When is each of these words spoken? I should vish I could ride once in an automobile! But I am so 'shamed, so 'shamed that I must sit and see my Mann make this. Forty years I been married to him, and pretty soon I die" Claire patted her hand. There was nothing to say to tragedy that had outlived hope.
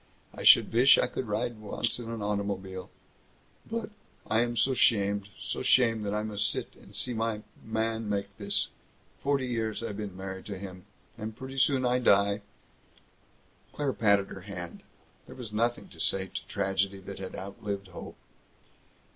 I 0.33 0.41
should 0.41 0.69
vish 0.69 0.97
I 0.97 1.05
could 1.05 1.27
ride 1.27 1.59
once 1.59 1.99
in 1.99 2.09
an 2.09 2.23
automobile! 2.23 2.89
But 3.69 3.91
I 4.27 4.39
am 4.41 4.57
so 4.57 4.73
'shamed, 4.73 5.29
so 5.39 5.61
'shamed 5.61 6.03
that 6.07 6.13
I 6.15 6.23
must 6.23 6.49
sit 6.49 6.73
and 6.75 6.95
see 6.95 7.13
my 7.13 7.43
Mann 7.63 8.09
make 8.09 8.35
this. 8.39 8.69
Forty 9.21 9.45
years 9.45 9.83
I 9.83 9.91
been 9.91 10.17
married 10.17 10.45
to 10.47 10.57
him, 10.57 10.85
and 11.19 11.37
pretty 11.37 11.59
soon 11.59 11.85
I 11.85 11.99
die" 11.99 12.41
Claire 13.73 13.93
patted 13.93 14.29
her 14.29 14.41
hand. 14.41 14.81
There 15.27 15.35
was 15.35 15.53
nothing 15.53 15.87
to 15.89 15.99
say 15.99 16.25
to 16.33 16.47
tragedy 16.47 16.99
that 17.01 17.19
had 17.19 17.35
outlived 17.35 17.89
hope. 17.89 18.15